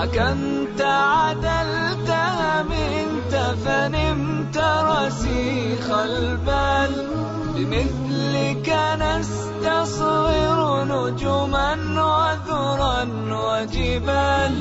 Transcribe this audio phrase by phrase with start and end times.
[0.00, 2.10] حكمت عدلت
[2.70, 3.34] منت
[3.64, 6.92] فنمت رسيخ البال
[7.54, 8.68] بمثلك
[9.00, 11.72] نستصغر نجما
[12.08, 14.54] وذرا وجبال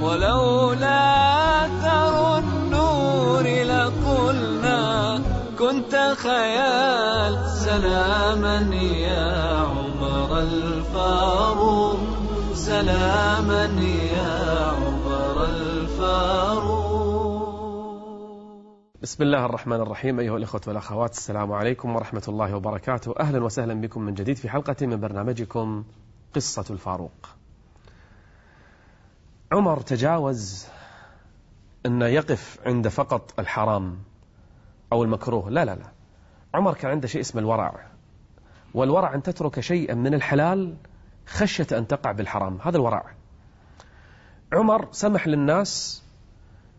[0.00, 5.20] ولولا أثر النور لقلنا
[5.58, 9.47] كنت خيال سلاما يا
[10.38, 11.98] الفاروق
[12.54, 16.88] سلاما يا عمر الفاروق
[19.02, 23.14] بسم الله الرحمن الرحيم أيها الإخوة والأخوات السلام عليكم ورحمة الله وبركاته.
[23.20, 25.84] أهلا وسهلا بكم من جديد في حلقة من برنامجكم
[26.34, 27.28] قصة الفاروق.
[29.52, 30.66] عمر تجاوز
[31.86, 33.98] أن يقف عند فقط الحرام
[34.92, 35.50] أو المكروه.
[35.50, 35.92] لا لا لا.
[36.54, 37.97] عمر كان عنده شيء اسمه الورع.
[38.74, 40.76] والورع أن تترك شيئا من الحلال
[41.26, 42.58] خشية أن تقع بالحرام.
[42.62, 43.04] هذا الورع.
[44.52, 46.02] عمر سمح للناس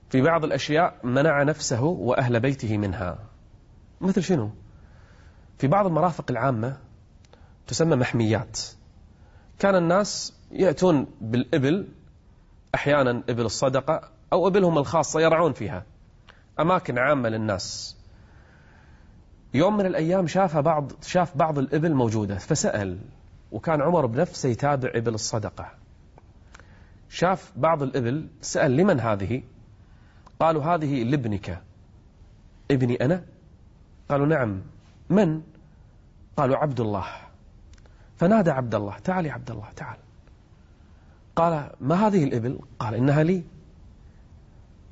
[0.10, 3.18] في بعض الأشياء منع نفسه وأهل بيته منها.
[4.02, 4.50] مثل شنو؟
[5.58, 6.78] في بعض المرافق العامة
[7.68, 8.60] تسمى محميات.
[9.60, 11.88] كان الناس يأتون بالإبل
[12.76, 15.84] أحيانا إبل الصدقة أو إبلهم الخاصة يرعون فيها.
[16.60, 17.99] أماكن عامة للناس.
[19.54, 23.00] يوم من الأيام شاف بعض شاف بعض الإبل موجودة فسأل
[23.52, 25.72] وكان عمر بنفسه يتابع إبل الصدقة.
[27.10, 29.44] شاف بعض الإبل سأل لمن هذه؟
[30.40, 31.62] قالوا هذه لابنك.
[32.72, 33.24] ابني أنا؟
[34.10, 34.62] قالوا نعم.
[35.10, 35.42] من؟
[36.38, 37.06] قالوا عبد الله
[38.18, 39.98] فنادى عبد الله تعال يا عبد الله تعال.
[41.36, 43.44] قال ما هذه الإبل؟ قال إنها لي.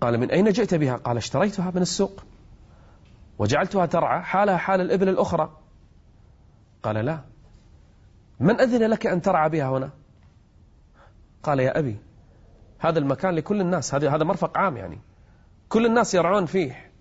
[0.02, 2.24] قال من أين جئت بها؟ قال اشتريتها من السوق.
[3.40, 5.58] وجعلتها ترعى حالها حال الإبل الأخرى.
[6.84, 7.22] قال لا.
[8.40, 9.90] من أذن لك أن ترعى بها هنا؟
[11.44, 11.98] قال يا أبي
[12.80, 15.00] هذا المكان لكل الناس هذا هذا مرفق عام يعني.
[15.70, 16.92] كل الناس يرعون فيه.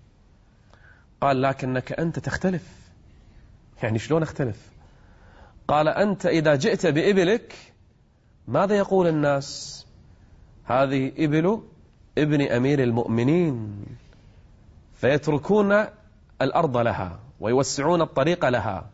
[1.21, 2.91] قال لكنك أنت تختلف.
[3.83, 4.71] يعني شلون أختلف؟
[5.67, 7.55] قال أنت إذا جئت بإبلك
[8.47, 9.77] ماذا يقول الناس؟
[10.65, 11.61] هذه إبل
[12.17, 13.85] ابن أمير المؤمنين.
[14.93, 15.85] فيتركون
[16.41, 18.89] الأرض لها ويوسعون الطريق لها.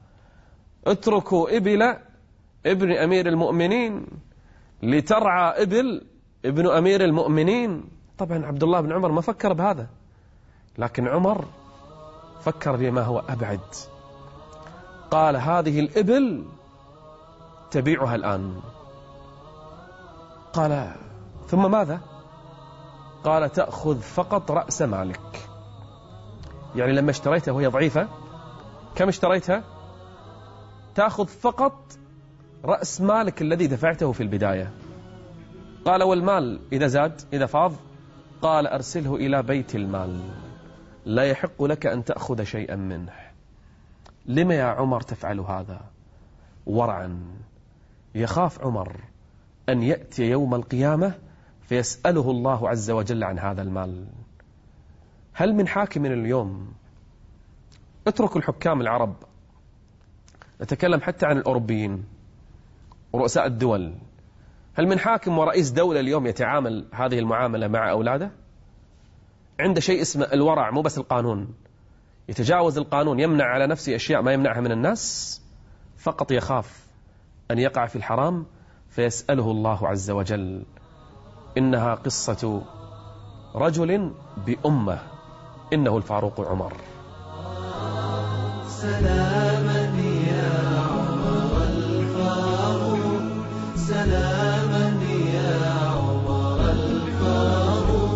[0.87, 1.95] اتركوا إبل
[2.65, 4.05] ابن أمير المؤمنين
[4.83, 6.01] لترعى إبل
[6.45, 7.83] ابن أمير المؤمنين.
[8.17, 9.87] طبعا عبد الله بن عمر ما فكر بهذا
[10.77, 11.45] لكن عمر
[12.41, 13.59] فكر بما هو أبعد.
[15.11, 16.45] قال هذه الإبل
[17.71, 18.61] تبيعها الآن.
[20.53, 20.91] قال
[21.47, 21.99] ثم ماذا؟
[23.23, 25.32] قال تأخذ فقط رأس مالك.
[26.75, 28.07] يعني لما اشتريتها وهي ضعيفة
[28.95, 29.63] كم اشتريتها؟
[30.95, 31.97] تأخذ فقط
[32.65, 34.71] رأس مالك الذي دفعته في البداية.
[35.85, 37.73] قال والمال إذا زاد إذا فاض
[38.41, 40.21] قال أرسله إلى بيت المال.
[41.05, 43.13] لا يحق لك أن تأخذ شيئا منه.
[44.25, 45.81] لما يا عمر تفعل هذا؟
[46.65, 47.19] ورعا.
[48.15, 48.95] يخاف عمر
[49.69, 51.13] أن يأتي يوم القيامة
[51.61, 54.05] فيسأله الله عز وجل عن هذا المال.
[55.33, 56.73] هل من حاكم اليوم
[58.07, 59.15] اتركوا الحكام العرب
[60.61, 62.03] نتكلم حتى عن الأوروبيين
[63.13, 63.93] ورؤساء الدول؟
[64.73, 68.31] هل من حاكم ورئيس دولة اليوم يتعامل هذه المعاملة مع أولاده؟
[69.59, 71.53] عنده شيء اسمه الورع مو بس القانون.
[72.29, 75.41] يتجاوز القانون يمنع على نفسه أشياء ما يمنعها من الناس
[75.97, 76.87] فقط يخاف
[77.51, 78.45] أن يقع في الحرام
[78.89, 80.63] فيسأله الله عز وجل.
[81.57, 82.63] إنها قصة
[83.55, 84.13] رجل
[84.45, 85.12] بأمة.
[85.73, 86.73] إنه الفاروق عمر.
[88.67, 89.81] سلاما
[90.27, 93.21] يا عمر الفاروق.
[93.75, 95.03] سلاما
[95.33, 98.13] يا عمر الفاروق.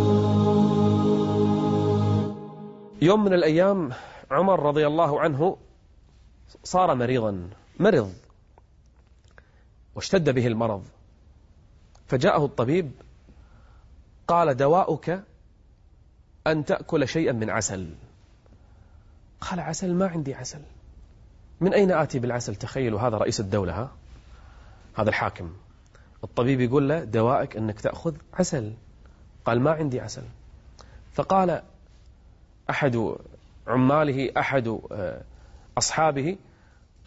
[3.02, 3.92] يوم من الأيام
[4.32, 5.58] عمر رضي الله عنه
[6.64, 8.14] صار مريضا مرض
[9.96, 10.84] واشتد به المرض.
[12.08, 12.92] فجاءه الطبيب
[14.28, 15.24] قال دواؤك
[16.48, 17.90] أن تأكل شيئا من عسل.
[19.42, 20.60] قال عسل ما عندي عسل.
[21.62, 23.92] من أين آتي بالعسل؟ تخيلوا هذا رئيس الدولة ها؟
[24.96, 25.54] هذا الحاكم.
[26.24, 28.74] الطبيب يقول له دوائك أنك تأخذ عسل.
[29.46, 30.24] قال ما عندي عسل.
[31.14, 31.62] فقال
[32.70, 33.16] أحد
[33.68, 35.22] عماله أحد آه،
[35.78, 36.38] أصحابه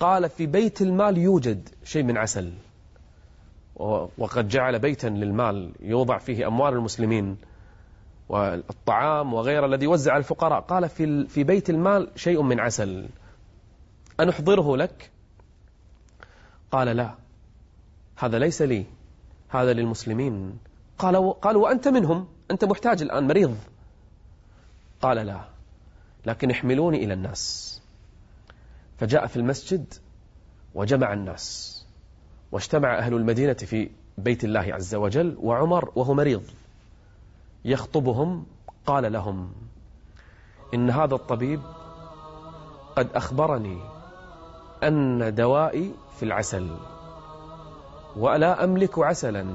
[0.01, 2.53] قال في بيت المال يوجد شيء من عسل.
[4.19, 7.37] وقد جعل بيتا للمال يوضع فيه أموال المسلمين.
[8.31, 10.61] والطعام وغيره الذي على الفقراء.
[10.61, 13.09] قال في في بيت المال شيء من عسل.
[14.21, 15.11] أنحضره لك؟
[16.71, 17.15] قال لا.
[18.17, 18.85] هذا ليس لي.
[19.49, 20.59] هذا للمسلمين.
[20.99, 22.29] قال قال وأنت منهم.
[22.51, 23.57] أنت محتاج الآن مريض.
[25.03, 25.41] قال لا.
[26.27, 27.83] لكن احملوني إلى الناس.
[28.99, 29.95] فجاء في المسجد
[30.75, 31.77] وجمع الناس.
[32.53, 36.43] واجتمع أهل المدينة في بيت الله عز وجل وعمر وهو مريض.
[37.65, 38.47] يخطبهم
[38.87, 39.53] قال لهم
[40.75, 41.61] إن هذا الطبيب
[42.97, 43.79] قد أخبرني
[44.83, 46.71] أن دوائي في العسل
[48.17, 49.47] ولا أملك عسلا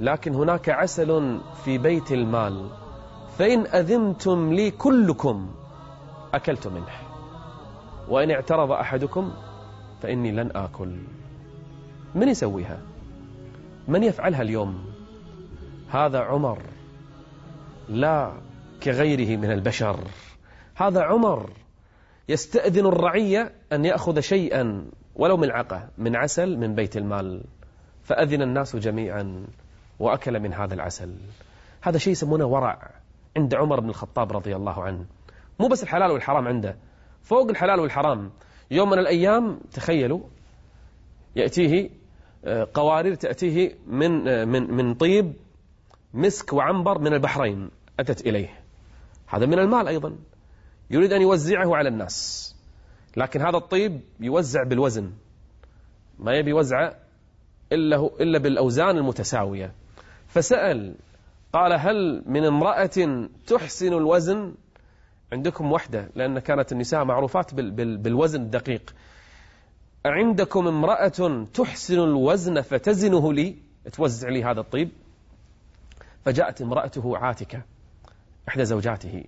[0.00, 2.68] لكن هناك عسل في بيت المال
[3.38, 5.50] فإن أذمتم لي كلكم
[6.34, 7.12] أكلت منه
[8.08, 9.32] وإن اعترض أحدكم
[10.02, 10.96] فإني لن آكل.
[12.14, 12.78] من يسويها؟
[13.88, 14.84] من يفعلها اليوم؟
[15.88, 16.58] هذا عمر.
[17.92, 18.32] لا
[18.82, 20.00] كغيره من البشر.
[20.74, 21.50] هذا عمر
[22.28, 24.84] يستأذن الرعية أن يأخذ شيئا
[25.14, 27.44] ولو ملعقة من عسل من بيت المال.
[28.04, 29.46] فأذن الناس جميعا
[29.98, 31.14] وأكل من هذا العسل.
[31.82, 32.90] هذا شيء يسمونه ورع
[33.36, 35.04] عند عمر بن الخطاب رضي الله عنه.
[35.60, 36.76] مو بس الحلال والحرام عنده
[37.22, 38.30] فوق الحلال والحرام
[38.70, 40.20] يوم من الأيام تخيلوا
[41.36, 41.90] يأتيه
[42.44, 45.32] آه، قوارير تأتيه من آه، من من طيب
[46.14, 47.70] مسك وعنبر من البحرين.
[48.00, 48.60] أتت إليه.
[49.26, 50.16] هذا من المال أيضا.
[50.90, 52.48] يريد أن يوزعه على الناس.
[53.16, 55.12] لكن هذا الطيب يوزع بالوزن.
[56.18, 56.94] ما يبي يوزعه
[57.72, 59.72] إلا, هو إلا بالأوزان المتساوية.
[60.26, 60.94] فسأل
[61.52, 64.54] قال هل من امرأة تحسن الوزن؟
[65.32, 68.94] عندكم وحدة لأن كانت النساء معروفات بالوزن الدقيق.
[70.06, 73.56] عندكم امرأة تحسن الوزن فتزنه لي؟
[73.92, 74.90] توزع لي هذا الطيب.
[76.24, 77.62] فجاءت امرأته عاتكة.
[78.48, 79.24] إحدى زوجاته.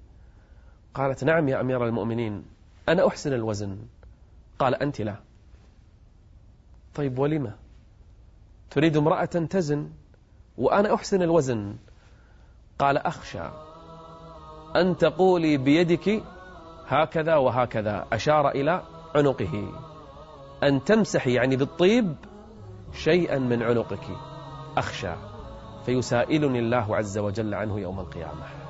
[0.95, 2.45] قالت نعم يا أمير المؤمنين
[2.89, 3.79] أنا أحسن الوزن.
[4.59, 5.17] قال أنت لا.
[6.95, 7.55] طيب ولما؟
[8.71, 9.91] تريد امرأة تزن
[10.59, 11.77] وأنا أحسن الوزن.
[12.79, 13.51] قال أخشى
[14.77, 16.23] أن تقولي بيدك
[16.87, 18.07] هكذا وهكذا.
[18.13, 18.83] أشار إلى
[19.15, 19.73] عنقه.
[20.63, 22.15] أن تمسحي يعني بالطيب
[22.93, 24.07] شيئا من عنقك.
[24.77, 25.15] أخشى.
[25.87, 28.64] فيسائلني الله عز وجل عنه يوم القيامة.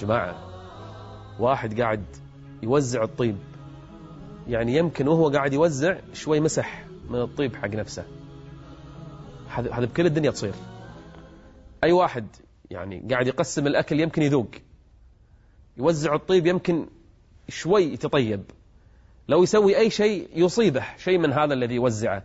[0.00, 0.34] جماعة.
[1.40, 2.04] واحد قاعد
[2.62, 3.38] يوزع الطيب.
[4.48, 8.04] يعني يمكن وهو قاعد يوزع شوي مسح من الطيب حق نفسه.
[9.48, 10.54] هذا بكل الدنيا تصير.
[11.84, 12.26] أي واحد
[12.70, 14.50] يعني قاعد يقسم الأكل يمكن يذوق.
[15.76, 16.86] يوزع الطيب يمكن
[17.48, 18.42] شوي يتطيب.
[19.28, 20.84] لو يسوي أي شيء يصيبه.
[20.98, 22.22] شيء من هذا الذي يوزعه.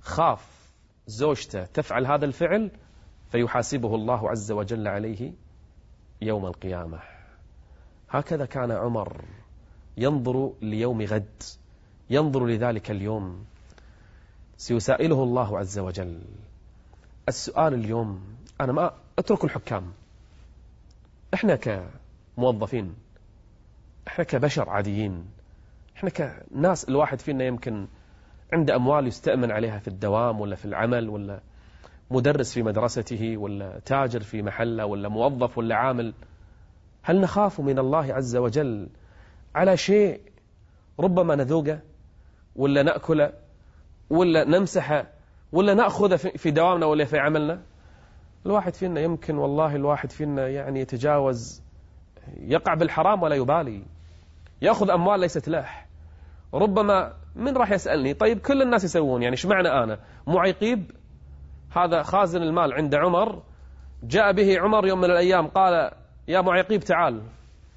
[0.00, 0.46] خاف
[1.06, 2.70] زوجته تفعل هذا الفعل
[3.30, 5.32] فيحاسبه الله عز وجل عليه
[6.22, 6.98] يوم القيامة.
[8.10, 9.24] هكذا كان عمر
[9.96, 11.42] ينظر ليوم غد
[12.10, 13.44] ينظر لذلك اليوم.
[14.56, 16.20] سيسائله الله عز وجل.
[17.28, 19.92] السؤال اليوم أنا ما أترك الحكام.
[21.34, 21.58] إحنا
[22.36, 22.94] كموظفين
[24.08, 25.24] إحنا كبشر عاديين
[25.96, 27.86] إحنا كناس الواحد فينا يمكن
[28.52, 31.40] عنده أموال يستأمن عليها في الدوام ولا في العمل ولا
[32.10, 36.14] مدرس في مدرسته ولا تاجر في محله ولا موظف ولا عامل
[37.02, 38.88] هل نخاف من الله عز وجل
[39.54, 40.20] على شيء
[41.00, 41.80] ربما نذوقه
[42.56, 43.32] ولا نأكله
[44.10, 45.06] ولا نمسحه
[45.52, 47.62] ولا نأخذه في دوامنا ولا في عملنا؟
[48.46, 51.62] الواحد فينا يمكن والله الواحد فينا يعني يتجاوز
[52.40, 53.82] يقع بالحرام ولا يبالي
[54.62, 55.66] يأخذ أموال ليست له.
[56.54, 60.90] ربما من راح يسألني طيب كل الناس يسوون يعني إيش معنى أنا؟ معيقيب
[61.70, 63.42] هذا خازن المال عند عمر.
[64.02, 65.90] جاء به عمر يوم من الأيام قال
[66.28, 67.22] يا معيقيب تعال.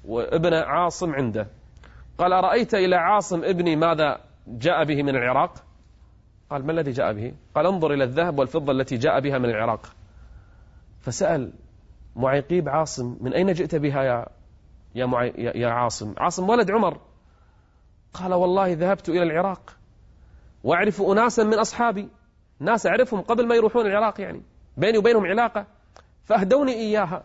[0.04, 1.46] وابن عاصم عنده.
[2.18, 5.54] قال أرأيت إلى عاصم ابني ماذا جاء به من العراق؟
[6.50, 9.86] قال ما الذي جاء به؟ قال انظر إلى الذهب والفضة التي جاء بها من العراق.
[11.00, 11.52] فسأل
[12.16, 14.26] معيقيب عاصم من أين جئت بها يا
[14.94, 17.00] يا, معي يا عاصم؟ عاصم ولد عمر.
[18.14, 19.76] قال والله ذهبت إلى العراق.
[20.64, 22.08] وأعرف أناسا من أصحابي.
[22.60, 24.42] ناس أعرفهم قبل ما يروحون العراق يعني
[24.76, 25.66] بيني وبينهم علاقة.
[26.24, 27.22] فأهدوني إياها.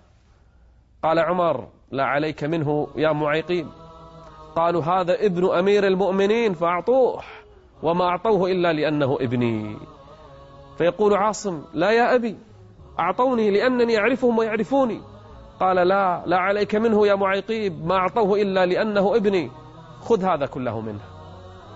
[1.03, 3.69] قال عمر لا عليك منه يا معيقين.
[4.55, 7.22] قالوا هذا ابن أمير المؤمنين فأعطوه.
[7.84, 9.77] وما أعطوه إلا لأنه ابني.
[10.77, 12.38] فيقول عاصم لا يا أبي
[13.00, 15.01] أعطوني لأنني أعرفهم ويعرفوني.
[15.60, 19.51] قال لا لا عليك منه يا معيقيب ما أعطوه إلا لأنه ابني.
[20.01, 21.01] خذ هذا كله منه.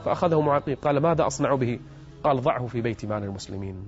[0.05, 1.79] فأخذه معيقيب قال ماذا أصنع به؟
[2.23, 3.85] قال ضعه في بيت مال المسلمين.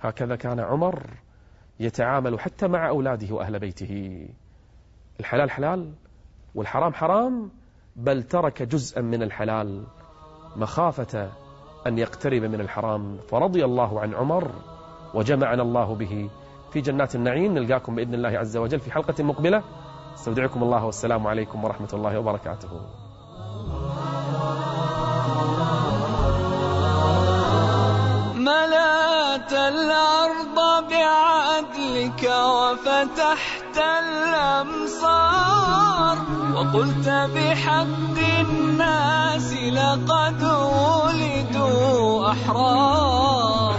[0.00, 1.02] هكذا كان عمر
[1.80, 4.28] يتعامل حتى مع أولاده وأهل بيته.
[5.20, 5.92] الحلال حلال
[6.54, 7.50] والحرام حرام
[7.96, 9.86] بل ترك جزءا من الحلال
[10.56, 11.30] مخافة
[11.86, 13.18] أن يقترب من الحرام.
[13.28, 14.50] فرضي الله عن عمر
[15.14, 16.30] وجمعنا الله به
[16.72, 17.54] في جنات النعيم.
[17.54, 19.62] نلقاكم بإذن الله عز وجل في حلقة مقبلة.
[20.14, 23.07] استودعكم الله والسلام عليكم ورحمة الله وبركاته.
[29.52, 35.38] الأرض بعدلك وفتحت الأمصار
[36.54, 43.76] وقلت بحق الناس لقد ولدوا أحرار.